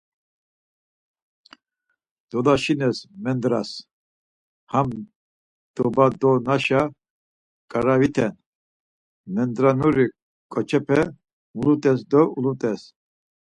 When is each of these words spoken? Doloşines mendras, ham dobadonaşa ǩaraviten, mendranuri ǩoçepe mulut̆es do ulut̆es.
Doloşines 2.29 2.97
mendras, 3.23 3.71
ham 4.71 4.89
dobadonaşa 5.75 6.81
ǩaraviten, 7.71 8.33
mendranuri 9.33 10.07
ǩoçepe 10.51 11.01
mulut̆es 11.55 11.99
do 12.09 12.21
ulut̆es. 12.37 12.81